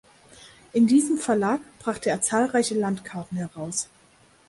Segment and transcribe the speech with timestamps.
[0.73, 3.87] In diesem Verlag brachte er zahlreiche Landkarten heraus.